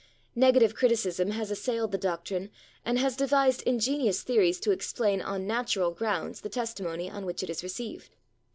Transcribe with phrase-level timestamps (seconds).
[0.33, 2.49] Negative criticism has assailed the doctrine
[2.83, 7.51] and has devised ingenious theories to explain on natural grounds the testimony on which it
[7.51, 8.15] is received.